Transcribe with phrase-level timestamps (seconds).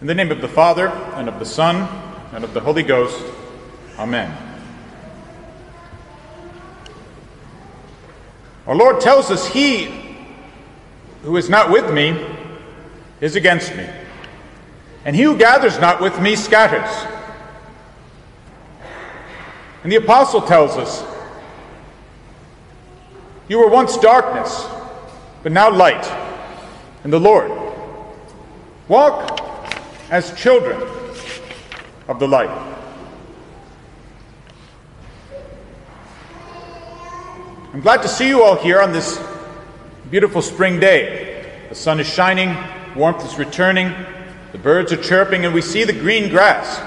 [0.00, 1.76] In the name of the Father, and of the Son,
[2.32, 3.20] and of the Holy Ghost.
[3.98, 4.32] Amen.
[8.68, 9.86] Our Lord tells us, He
[11.24, 12.24] who is not with me
[13.20, 13.88] is against me,
[15.04, 16.88] and he who gathers not with me scatters.
[19.82, 21.02] And the Apostle tells us,
[23.48, 24.64] You were once darkness,
[25.42, 26.06] but now light
[27.02, 27.50] in the Lord.
[28.86, 29.37] Walk
[30.10, 30.80] as children
[32.08, 32.50] of the light.
[37.74, 39.22] I'm glad to see you all here on this
[40.10, 41.66] beautiful spring day.
[41.68, 42.56] The sun is shining,
[42.96, 43.94] warmth is returning,
[44.52, 46.80] the birds are chirping, and we see the green grass.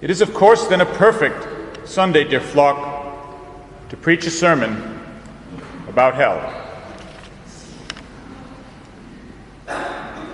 [0.00, 4.98] It is, of course, then a perfect Sunday, dear flock, to preach a sermon
[5.88, 6.54] about hell.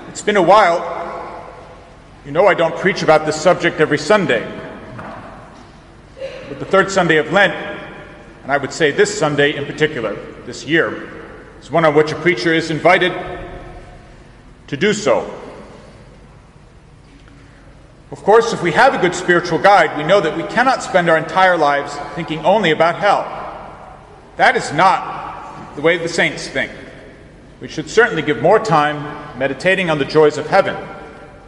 [0.08, 1.03] It's been a while
[2.24, 4.42] you know, I don't preach about this subject every Sunday.
[6.48, 10.14] But the third Sunday of Lent, and I would say this Sunday in particular,
[10.47, 11.11] this year,
[11.61, 13.12] is one on which a preacher is invited
[14.69, 15.39] to do so.
[18.11, 21.11] Of course, if we have a good spiritual guide, we know that we cannot spend
[21.11, 23.25] our entire lives thinking only about hell.
[24.36, 26.72] That is not the way the saints think.
[27.61, 30.94] We should certainly give more time meditating on the joys of heaven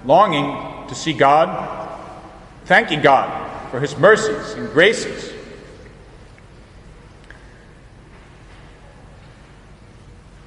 [0.06, 1.98] longing to see God,
[2.64, 5.32] thanking God for his mercies and graces.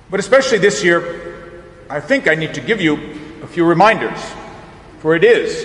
[0.10, 2.96] But especially this year, I think I need to give you
[3.44, 4.20] a few reminders,
[5.00, 5.64] for it is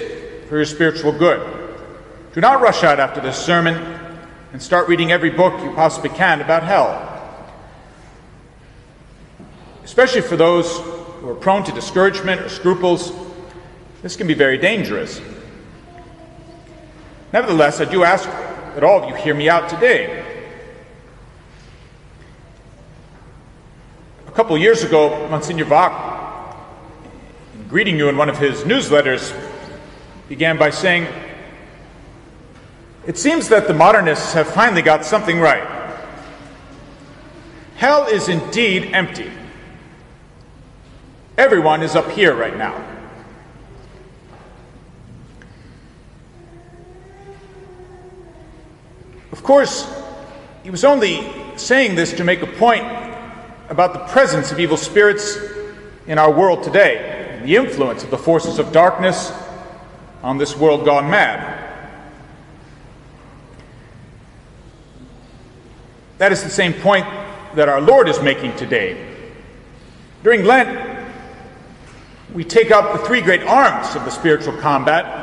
[0.48, 1.50] for your spiritual good.
[2.34, 3.74] Do not rush out after this sermon
[4.52, 7.10] and start reading every book you possibly can about hell.
[9.84, 13.10] Especially for those who are prone to discouragement or scruples
[14.04, 15.18] this can be very dangerous.
[17.32, 20.22] Nevertheless, I do ask that all of you hear me out today.
[24.28, 26.54] A couple years ago, Monsignor Wach,
[27.54, 29.34] in greeting you in one of his newsletters,
[30.28, 31.06] began by saying,
[33.06, 35.66] It seems that the modernists have finally got something right.
[37.76, 39.30] Hell is indeed empty.
[41.38, 42.93] Everyone is up here right now.
[49.44, 49.86] Course,
[50.62, 52.84] he was only saying this to make a point
[53.68, 55.38] about the presence of evil spirits
[56.06, 59.32] in our world today, the influence of the forces of darkness
[60.22, 61.60] on this world gone mad.
[66.18, 67.06] That is the same point
[67.54, 69.14] that our Lord is making today.
[70.22, 71.12] During Lent,
[72.32, 75.20] we take up the three great arms of the spiritual combat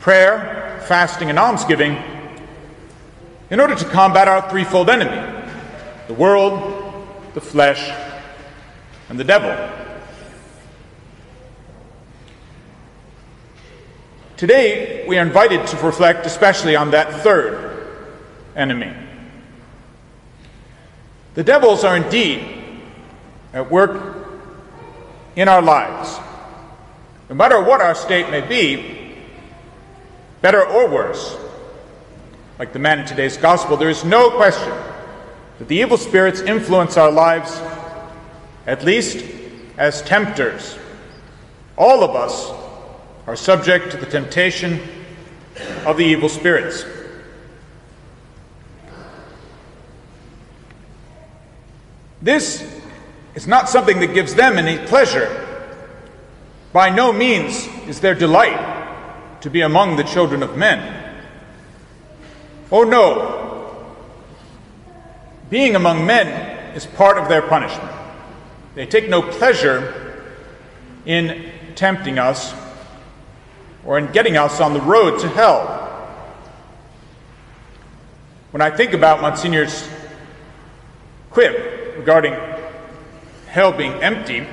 [0.00, 1.96] prayer, fasting, and almsgiving
[3.50, 5.36] in order to combat our threefold enemy
[6.06, 7.88] the world, the flesh,
[9.08, 9.50] and the devil.
[14.36, 17.86] Today, we are invited to reflect especially on that third
[18.56, 18.92] enemy.
[21.34, 22.44] The devils are indeed
[23.52, 24.16] at work
[25.36, 26.18] in our lives.
[27.28, 29.14] No matter what our state may be,
[30.40, 31.36] better or worse,
[32.60, 34.68] like the man in today's gospel, there is no question
[35.58, 37.58] that the evil spirits influence our lives,
[38.66, 39.24] at least
[39.78, 40.78] as tempters.
[41.78, 42.50] All of us
[43.26, 44.78] are subject to the temptation
[45.86, 46.84] of the evil spirits.
[52.20, 52.62] This
[53.34, 55.46] is not something that gives them any pleasure.
[56.74, 61.09] By no means is their delight to be among the children of men.
[62.72, 63.96] Oh no!
[65.50, 67.90] Being among men is part of their punishment.
[68.76, 70.34] They take no pleasure
[71.04, 72.54] in tempting us
[73.84, 75.78] or in getting us on the road to hell.
[78.52, 79.88] When I think about Monsignor's
[81.30, 82.36] quip regarding
[83.48, 84.46] hell being empty,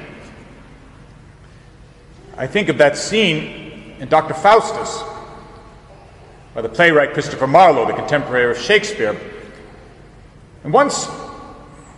[2.36, 4.34] I think of that scene in Dr.
[4.34, 5.04] Faustus
[6.58, 9.16] by the playwright Christopher Marlowe, the contemporary of Shakespeare.
[10.64, 11.06] And once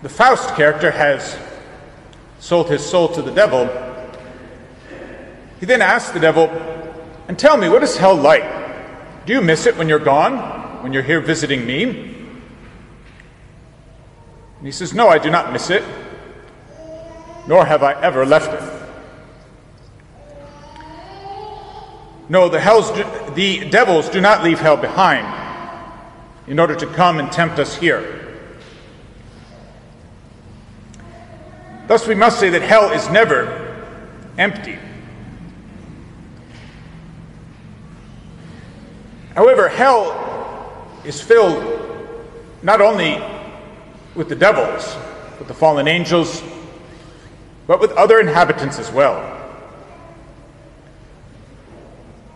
[0.02, 1.40] the Faust character has
[2.40, 3.70] sold his soul to the devil,
[5.62, 6.50] he then asks the devil,
[7.30, 8.44] And tell me, what is hell like?
[9.26, 11.84] Do you miss it when you're gone, when you're here visiting me?
[14.58, 15.86] And he says, No, I do not miss it,
[17.48, 18.80] nor have I ever left it.
[22.28, 22.92] No, the, hells
[23.40, 25.26] the devils do not leave hell behind
[26.46, 28.38] in order to come and tempt us here.
[31.88, 33.88] Thus, we must say that hell is never
[34.38, 34.78] empty.
[39.36, 41.64] However, hell is filled
[42.62, 43.24] not only
[44.16, 44.98] with the devils,
[45.40, 46.44] with the fallen angels,
[47.68, 49.39] but with other inhabitants as well.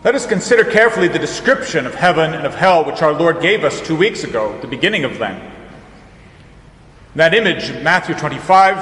[0.04, 3.64] Let us consider carefully the description of heaven and of hell which our Lord gave
[3.64, 5.42] us two weeks ago, the beginning of Lent.
[7.16, 8.78] That image, Matthew 25,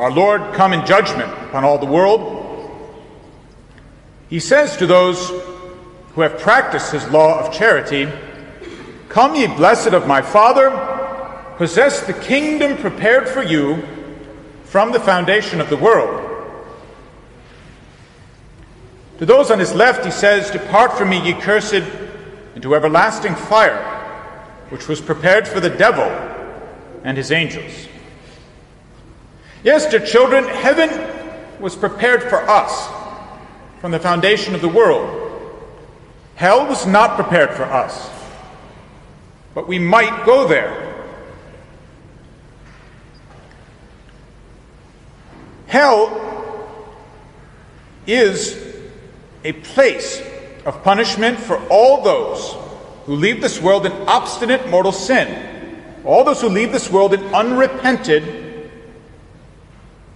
[0.00, 2.40] our Lord come in judgment upon all the world.
[4.28, 5.28] He says to those
[6.14, 8.08] who have practiced his law of charity,
[9.10, 10.70] Come, ye blessed of my Father,
[11.56, 13.86] possess the kingdom prepared for you
[14.64, 16.31] from the foundation of the world.
[19.22, 21.84] To those on his left, he says, Depart from me, ye cursed,
[22.56, 23.80] into everlasting fire,
[24.70, 26.02] which was prepared for the devil
[27.04, 27.86] and his angels.
[29.62, 30.90] Yes, dear children, heaven
[31.60, 32.88] was prepared for us
[33.80, 35.70] from the foundation of the world.
[36.34, 38.10] Hell was not prepared for us,
[39.54, 41.06] but we might go there.
[45.68, 46.18] Hell
[48.04, 48.71] is
[49.44, 50.22] a place
[50.64, 52.56] of punishment for all those
[53.06, 57.22] who leave this world in obstinate mortal sin, all those who leave this world in
[57.34, 58.70] unrepented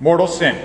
[0.00, 0.56] mortal sin.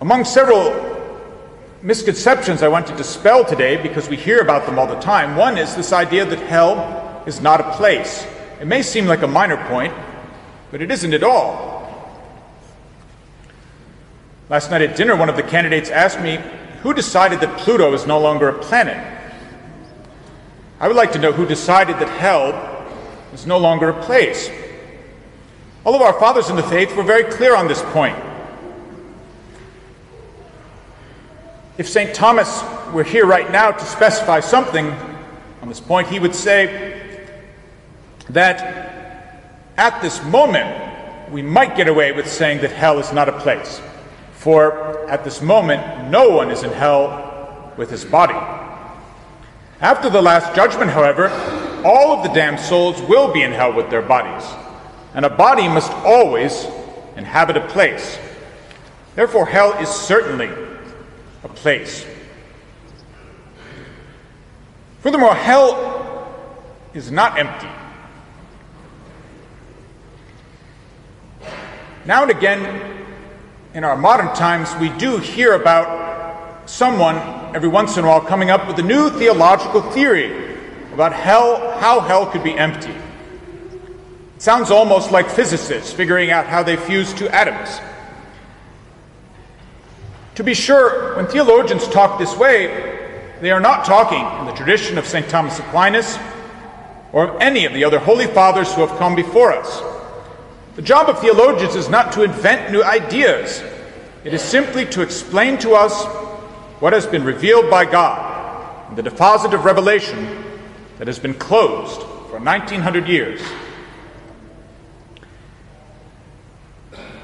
[0.00, 0.88] Among several
[1.82, 5.58] misconceptions I want to dispel today because we hear about them all the time, one
[5.58, 8.26] is this idea that hell is not a place.
[8.60, 9.92] It may seem like a minor point,
[10.70, 11.69] but it isn't at all.
[14.50, 16.40] Last night at dinner, one of the candidates asked me,
[16.82, 18.98] Who decided that Pluto is no longer a planet?
[20.80, 22.84] I would like to know who decided that hell
[23.32, 24.50] is no longer a place.
[25.84, 28.18] All of our fathers in the faith were very clear on this point.
[31.78, 32.12] If St.
[32.12, 34.90] Thomas were here right now to specify something
[35.62, 37.00] on this point, he would say
[38.30, 43.38] that at this moment we might get away with saying that hell is not a
[43.38, 43.80] place.
[44.40, 48.32] For at this moment, no one is in hell with his body.
[49.82, 51.28] After the last judgment, however,
[51.84, 54.48] all of the damned souls will be in hell with their bodies,
[55.12, 56.66] and a body must always
[57.18, 58.18] inhabit a place.
[59.14, 60.48] Therefore, hell is certainly
[61.44, 62.06] a place.
[65.00, 66.34] Furthermore, hell
[66.94, 67.68] is not empty.
[72.06, 72.99] Now and again,
[73.74, 77.16] in our modern times, we do hear about someone
[77.54, 80.56] every once in a while coming up with a new theological theory
[80.92, 82.90] about hell, how hell could be empty.
[82.90, 87.80] It sounds almost like physicists figuring out how they fuse two atoms.
[90.34, 94.98] To be sure, when theologians talk this way, they are not talking in the tradition
[94.98, 95.28] of St.
[95.28, 96.18] Thomas Aquinas
[97.12, 99.89] or any of the other holy fathers who have come before us.
[100.80, 103.62] The job of theologians is not to invent new ideas,
[104.24, 106.06] it is simply to explain to us
[106.80, 110.42] what has been revealed by God in the deposit of revelation
[110.96, 112.00] that has been closed
[112.30, 113.42] for 1900 years.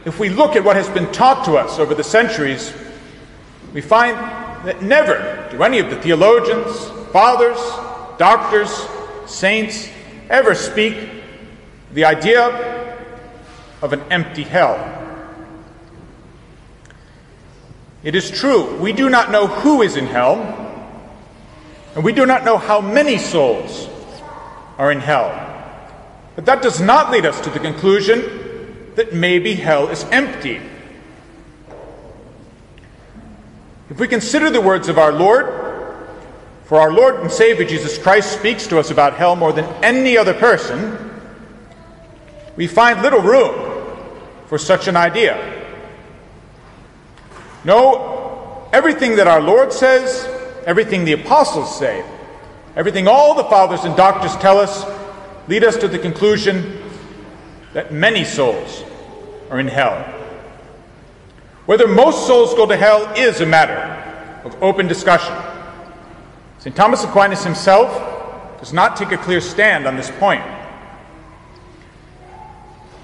[0.05, 2.75] If we look at what has been taught to us over the centuries,
[3.73, 4.19] we find
[4.67, 7.57] that never do any of the theologians, fathers,
[8.19, 8.87] doctors,
[9.25, 9.89] saints
[10.29, 11.09] ever speak
[11.95, 12.76] the idea
[13.83, 14.97] of an empty hell.
[18.03, 20.37] It is true, we do not know who is in hell,
[21.95, 23.89] and we do not know how many souls
[24.79, 25.43] are in hell.
[26.37, 30.61] But that does not lead us to the conclusion that maybe hell is empty.
[33.91, 35.47] If we consider the words of our Lord,
[36.65, 40.19] for our Lord and Savior Jesus Christ speaks to us about hell more than any
[40.19, 40.99] other person,
[42.57, 43.66] we find little room
[44.47, 45.65] for such an idea.
[47.65, 50.25] No, everything that our Lord says,
[50.65, 52.05] everything the apostles say,
[52.77, 54.85] everything all the fathers and doctors tell us,
[55.49, 56.83] lead us to the conclusion
[57.73, 58.85] that many souls
[59.51, 60.03] are in hell.
[61.67, 63.75] Whether most souls go to hell is a matter
[64.45, 65.35] of open discussion.
[66.59, 66.75] St.
[66.75, 67.91] Thomas Aquinas himself
[68.61, 70.45] does not take a clear stand on this point.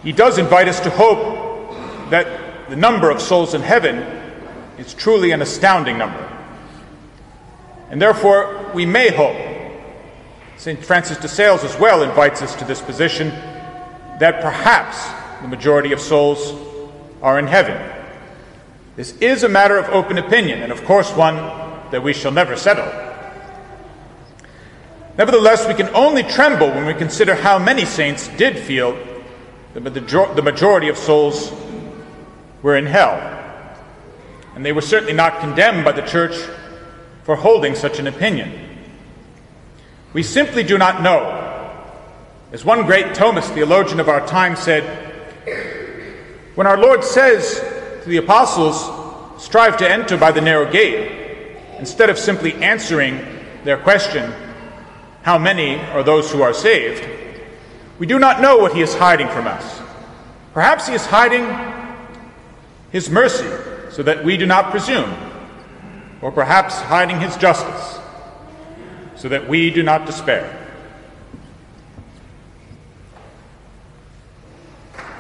[0.02, 1.70] He does invite us to hope
[2.10, 3.98] that the number of souls in heaven
[4.78, 6.28] is truly an astounding number.
[7.90, 9.36] And therefore, we may hope,
[10.56, 10.84] St.
[10.84, 13.28] Francis de Sales as well invites us to this position,
[14.18, 15.08] that perhaps
[15.42, 16.54] the majority of souls
[17.20, 17.80] are in heaven.
[18.96, 21.36] This is a matter of open opinion, and of course, one
[21.90, 22.90] that we shall never settle.
[25.16, 28.96] Nevertheless, we can only tremble when we consider how many saints did feel
[29.74, 31.52] that the majority of souls
[32.62, 33.16] were in hell.
[34.54, 36.36] And they were certainly not condemned by the church
[37.24, 38.52] for holding such an opinion.
[40.12, 41.38] We simply do not know.
[42.52, 44.84] As one great Thomist theologian of our time said,
[46.54, 47.60] when our Lord says
[48.02, 53.24] to the apostles, strive to enter by the narrow gate, instead of simply answering
[53.64, 54.32] their question,
[55.22, 57.21] how many are those who are saved,
[57.98, 59.80] we do not know what he is hiding from us.
[60.54, 61.46] Perhaps he is hiding
[62.90, 63.48] his mercy
[63.90, 65.14] so that we do not presume,
[66.20, 67.98] or perhaps hiding his justice
[69.16, 70.58] so that we do not despair.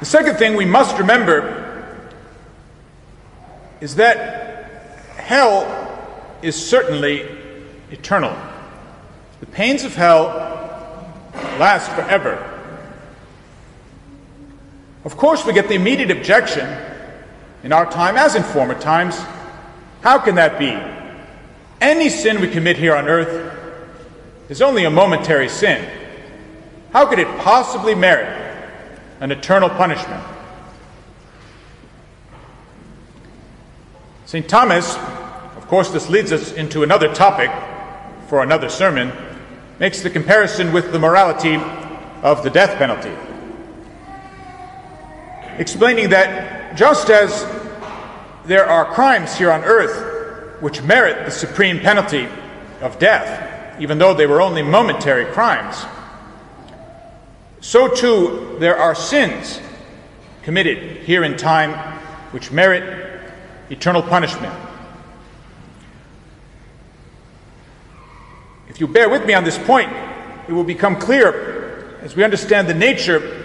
[0.00, 2.08] The second thing we must remember
[3.80, 4.64] is that
[5.16, 5.68] hell
[6.42, 7.28] is certainly
[7.92, 8.36] eternal.
[9.38, 10.26] The pains of hell
[11.58, 12.51] last forever.
[15.04, 16.68] Of course, we get the immediate objection
[17.62, 19.20] in our time, as in former times
[20.02, 20.76] how can that be?
[21.80, 23.56] Any sin we commit here on earth
[24.48, 25.88] is only a momentary sin.
[26.92, 28.28] How could it possibly merit
[29.20, 30.22] an eternal punishment?
[34.26, 34.48] St.
[34.48, 34.96] Thomas,
[35.56, 37.50] of course, this leads us into another topic
[38.28, 39.12] for another sermon
[39.78, 41.56] makes the comparison with the morality
[42.22, 43.12] of the death penalty,
[45.58, 47.46] explaining that just as
[48.46, 52.28] there are crimes here on earth which merit the supreme penalty
[52.80, 55.84] of death, even though they were only momentary crimes,
[57.60, 59.60] so too there are sins
[60.42, 61.72] committed here in time
[62.32, 63.30] which merit
[63.70, 64.52] eternal punishment.
[68.68, 69.92] If you bear with me on this point,
[70.48, 73.44] it will become clear as we understand the nature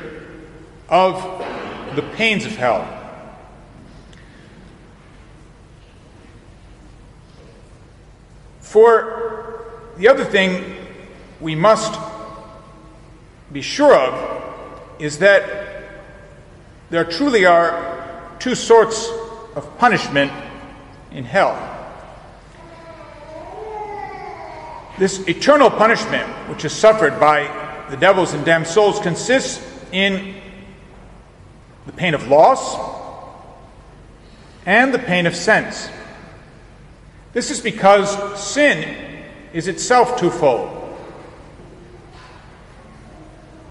[0.90, 1.37] of
[1.98, 2.88] the pains of hell.
[8.60, 9.66] For
[9.98, 10.78] the other thing
[11.42, 12.00] we must
[13.52, 15.90] be sure of is that
[16.92, 19.10] there truly are two sorts
[19.56, 20.32] of punishment
[21.12, 21.56] in hell.
[25.00, 30.36] This eternal punishment, which is suffered by the devils and damned souls, consists in
[31.88, 32.78] the pain of loss
[34.66, 35.90] and the pain of sense.
[37.34, 40.70] This is because sin is itself twofold.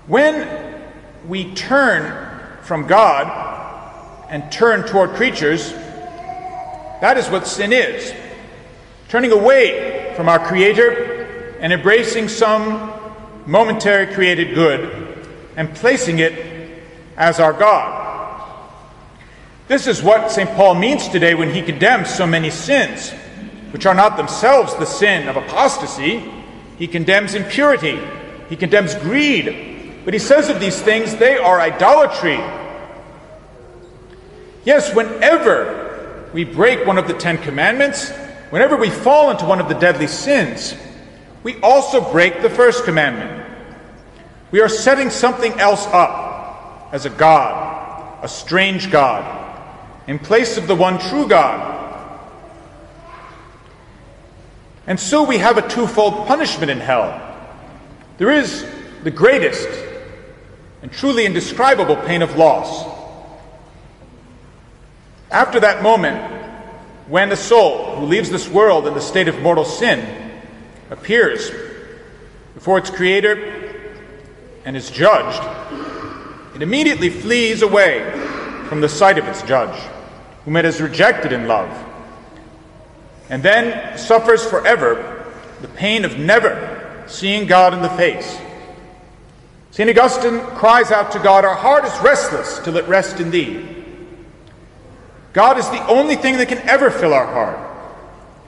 [0.07, 0.83] When
[1.29, 8.15] we turn from God and turn toward creatures, that is what sin is.
[9.09, 12.93] Turning away from our Creator and embracing some
[13.47, 16.83] momentary created good and placing it
[17.17, 18.06] as our God.
[19.69, 20.49] This is what St.
[20.51, 23.11] Paul means today when he condemns so many sins,
[23.73, 26.23] which are not themselves the sin of apostasy.
[26.79, 27.99] He condemns impurity,
[28.49, 32.39] he condemns greed, but he says of these things they are idolatry.
[34.65, 38.13] Yes, whenever we break one of the Ten Commandments,
[38.51, 40.77] whenever we fall into one of the deadly sins,
[41.43, 43.45] we also break the first commandment.
[44.53, 49.46] We are setting something else up as a God, a strange God,
[50.07, 51.75] in place of the one true God.
[54.87, 57.21] And so we have a twofold punishment in hell.
[58.19, 58.65] There is
[59.03, 59.69] the greatest
[60.83, 62.87] and truly indescribable pain of loss.
[65.31, 66.35] After that moment,
[67.09, 70.41] when the soul who leaves this world in the state of mortal sin
[70.91, 71.51] appears
[72.55, 73.35] before its creator
[74.65, 75.43] and is judged,
[76.55, 78.09] it immediately flees away
[78.69, 79.79] from the sight of its judge,
[80.47, 81.69] whom it has rejected in love,
[83.29, 85.27] and then suffers forever
[85.61, 88.39] the pain of never seeing God in the face.
[89.73, 89.91] St.
[89.91, 93.67] Augustine cries out to God, Our heart is restless till it rest in Thee.
[95.35, 97.59] God is the only thing that can ever fill our heart.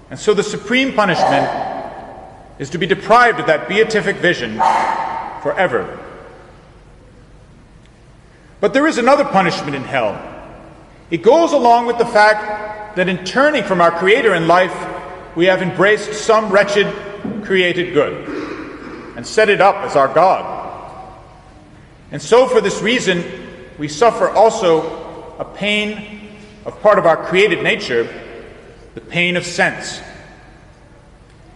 [0.09, 1.51] And so the supreme punishment
[2.59, 4.55] is to be deprived of that beatific vision
[5.43, 5.99] forever.
[8.61, 10.15] But there is another punishment in hell,
[11.11, 14.75] It goes along with the fact that in turning from our Creator in life,
[15.37, 16.93] we have embraced some wretched
[17.45, 20.57] created good and set it up as our God.
[22.11, 23.25] And so, for this reason,
[23.79, 26.31] we suffer also a pain
[26.65, 28.09] of part of our created nature,
[28.95, 30.01] the pain of sense.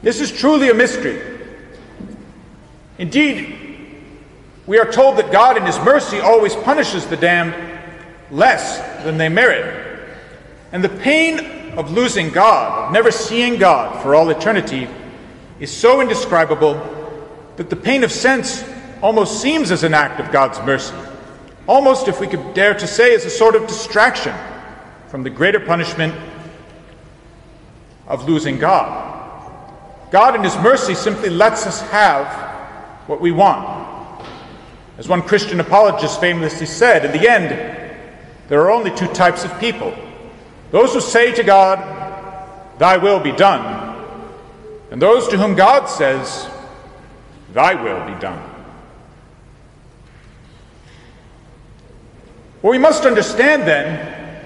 [0.03, 1.21] This is truly a mystery.
[2.99, 3.59] Indeed,
[4.67, 7.72] we are told that God, in His mercy, always punishes the damned
[8.33, 10.09] less than they merit.
[10.73, 14.89] And the pain of losing God, of never seeing God for all eternity,
[15.61, 16.75] is so indescribable
[17.57, 18.65] that the pain of sense
[19.03, 20.95] almost seems as an act of God's mercy.
[21.67, 24.35] Almost, if we could dare to say, as a sort of distraction
[25.09, 26.15] from the greater punishment
[28.09, 29.11] of losing God.
[30.11, 32.27] God, in His mercy, simply lets us have
[33.09, 34.25] what we want.
[34.99, 37.82] As one Christian apologist famously said, in the end,
[38.53, 39.95] there are only two types of people
[40.73, 41.79] those who say to God,
[42.79, 43.97] Thy will be done,
[44.91, 46.51] and those to whom God says,
[47.55, 48.39] Thy will be done.
[52.61, 54.45] What we must understand then,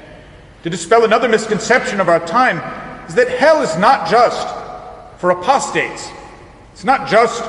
[0.62, 2.58] to dispel another misconception of our time,
[3.08, 4.46] is that hell is not just
[5.18, 6.08] for apostates.
[6.72, 7.42] It's not just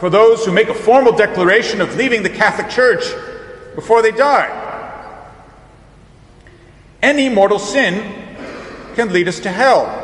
[0.00, 3.04] for those who make a formal declaration of leaving the Catholic Church
[3.76, 4.59] before they die.
[7.02, 8.26] Any mortal sin
[8.94, 9.96] can lead us to hell.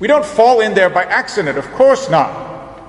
[0.00, 2.80] We don't fall in there by accident, of course not.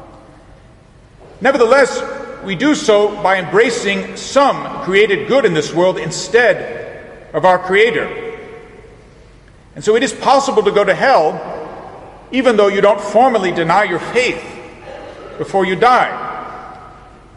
[1.41, 2.01] Nevertheless,
[2.43, 8.37] we do so by embracing some created good in this world instead of our Creator.
[9.75, 11.57] And so it is possible to go to hell
[12.31, 14.43] even though you don't formally deny your faith
[15.37, 16.27] before you die.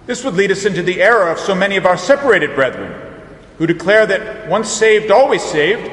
[0.06, 3.11] This would lead us into the error of so many of our separated brethren
[3.58, 5.90] who declare that once saved, always saved,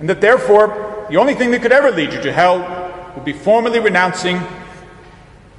[0.00, 3.32] and that therefore the only thing that could ever lead you to hell would be
[3.32, 4.40] formally renouncing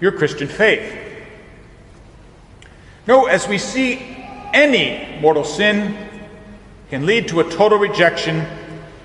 [0.01, 1.01] your Christian faith.
[3.07, 3.99] No, as we see,
[4.53, 5.95] any mortal sin
[6.89, 8.45] can lead to a total rejection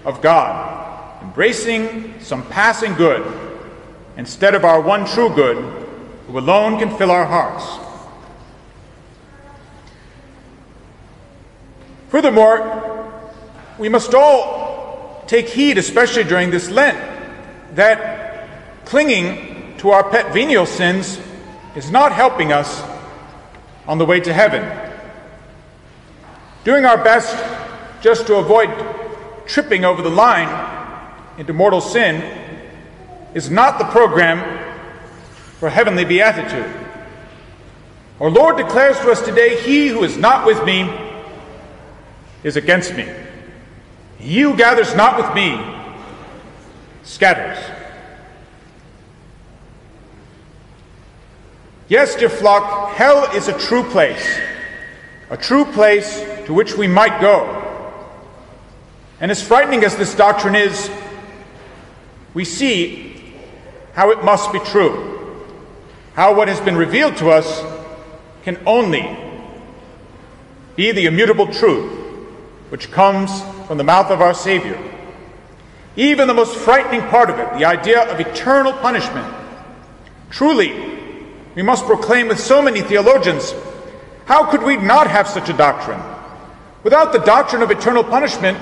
[0.04, 3.24] of God, embracing some passing good
[4.16, 5.56] instead of our one true good,
[6.26, 7.64] who alone can fill our hearts.
[12.10, 13.22] Furthermore,
[13.78, 16.98] we must all take heed, especially during this Lent,
[17.76, 18.48] that
[18.84, 21.20] clinging to our pet venial sins
[21.76, 22.82] is not helping us
[23.86, 24.60] on the way to heaven.
[26.64, 27.32] Doing our best
[28.02, 28.68] just to avoid
[29.46, 30.48] tripping over the line
[31.38, 32.22] into mortal sin
[33.34, 34.58] is not the program
[35.60, 36.74] for heavenly beatitude.
[38.20, 41.09] Our Lord declares to us today, He who is not with me
[42.42, 43.08] is against me.
[44.18, 45.58] He who gathers not with me
[47.02, 47.58] scatters.
[51.88, 54.38] Yes, dear flock, hell is a true place,
[55.28, 57.56] a true place to which we might go.
[59.20, 60.90] And as frightening as this doctrine is,
[62.32, 63.22] we see
[63.94, 65.44] how it must be true,
[66.14, 67.60] how what has been revealed to us
[68.44, 69.18] can only
[70.76, 71.99] be the immutable truth
[72.70, 74.78] which comes from the mouth of our Savior.
[75.96, 79.32] Even the most frightening part of it, the idea of eternal punishment,
[80.30, 80.98] truly
[81.54, 83.54] we must proclaim with so many theologians.
[84.26, 86.00] How could we not have such a doctrine?
[86.84, 88.56] Without the doctrine of eternal punishment,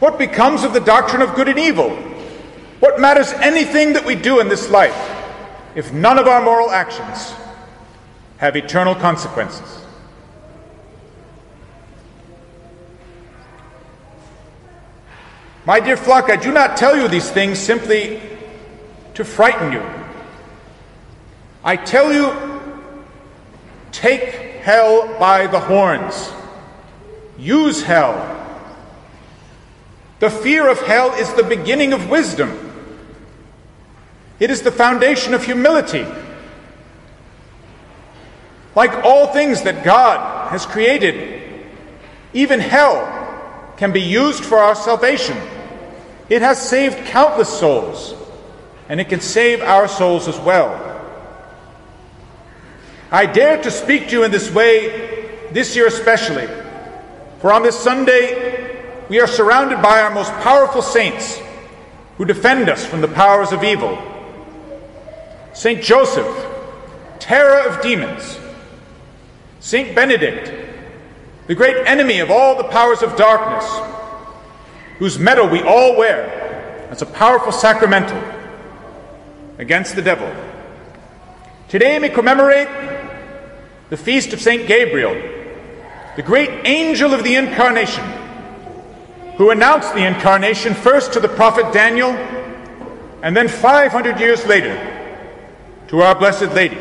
[0.00, 1.90] what becomes of the doctrine of good and evil?
[2.80, 4.94] What matters anything that we do in this life
[5.74, 7.32] if none of our moral actions
[8.36, 9.83] have eternal consequences?
[15.66, 18.20] My dear flock, I do not tell you these things simply
[19.14, 19.82] to frighten you.
[21.62, 22.34] I tell you,
[23.90, 24.24] take
[24.60, 26.30] hell by the horns.
[27.38, 28.30] Use hell.
[30.20, 32.60] The fear of hell is the beginning of wisdom.
[34.38, 36.06] It is the foundation of humility.
[38.74, 41.42] Like all things that God has created,
[42.34, 45.36] even hell can be used for our salvation.
[46.28, 48.14] It has saved countless souls,
[48.88, 50.80] and it can save our souls as well.
[53.10, 56.48] I dare to speak to you in this way this year especially,
[57.40, 61.40] for on this Sunday we are surrounded by our most powerful saints
[62.16, 63.98] who defend us from the powers of evil.
[65.52, 66.26] Saint Joseph,
[67.20, 68.40] terror of demons,
[69.60, 70.52] Saint Benedict,
[71.46, 73.64] the great enemy of all the powers of darkness,
[74.98, 78.22] whose medal we all wear as a powerful sacramental
[79.58, 80.32] against the devil.
[81.68, 82.68] Today we commemorate
[83.90, 84.66] the feast of St.
[84.66, 85.14] Gabriel,
[86.16, 88.04] the great angel of the Incarnation,
[89.36, 92.10] who announced the Incarnation first to the prophet Daniel
[93.22, 94.74] and then 500 years later
[95.88, 96.78] to our Blessed Lady.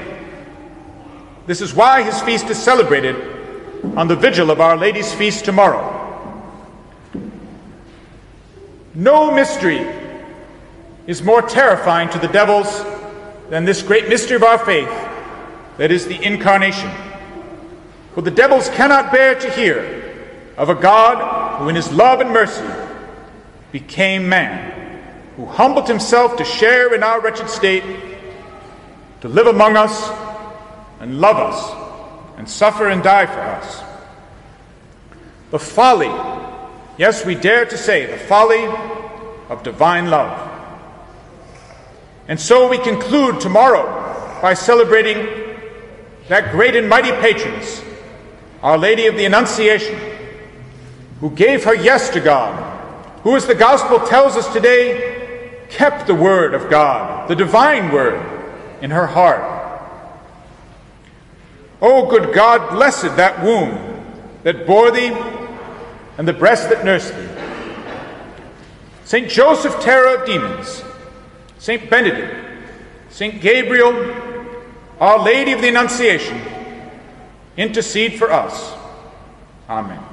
[1.45, 3.15] This is why his feast is celebrated
[3.97, 5.92] on the vigil of Our Lady's feast tomorrow.
[8.95, 9.86] No mystery
[11.08, 12.84] is more terrifying to the devils
[13.49, 14.89] than this great mystery of our faith
[15.77, 16.91] that is the incarnation.
[18.13, 20.03] For the devils cannot bear to hear
[20.58, 22.65] of a God who, in his love and mercy,
[23.71, 25.01] became man,
[25.36, 27.84] who humbled himself to share in our wretched state,
[29.21, 30.12] to live among us
[30.99, 33.84] and love us and suffer and die for us.
[35.49, 36.08] The folly,
[36.97, 38.65] yes, we dare to say, the folly
[39.49, 40.49] of divine love.
[42.27, 43.84] And so we conclude tomorrow
[44.41, 45.27] by celebrating
[46.29, 47.84] that great and mighty patroness,
[48.62, 49.99] Our Lady of the Annunciation,
[51.19, 52.53] who gave her yes to God,
[53.23, 58.21] who, as the Gospel tells us today, kept the Word of God, the divine Word,
[58.82, 59.62] in her heart.
[61.82, 63.77] Oh, good God, blessed that womb
[64.43, 65.12] that bore thee
[66.17, 67.30] and the breast that nursed thee.
[69.06, 69.30] St.
[69.30, 70.84] Joseph, terror of demons,
[71.60, 71.89] St.
[71.89, 72.36] Benedict,
[73.10, 73.41] St.
[73.41, 73.93] Gabriel,
[74.99, 76.41] Our Lady of the Annunciation,
[77.58, 78.73] intercede for us.
[79.69, 80.12] Amen.